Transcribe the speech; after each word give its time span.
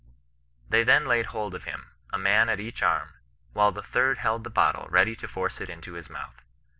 They 0.67 0.83
then 0.83 1.05
laid 1.05 1.27
hold 1.27 1.53
of 1.53 1.65
him, 1.65 1.91
a 2.11 2.17
man 2.17 2.49
at 2.49 2.59
each 2.59 2.81
arm, 2.81 3.13
while 3.53 3.71
the 3.71 3.83
third 3.83 4.17
held 4.17 4.43
the 4.43 4.49
bottle 4.49 4.87
ready 4.89 5.15
to 5.17 5.27
force 5.27 5.61
it 5.61 5.69
into 5.69 5.93
his 5.93 6.09
mouth. 6.09 6.41